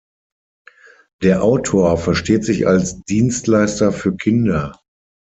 [1.21, 4.73] Der Autor versteht sich als Dienstleister für Kinder.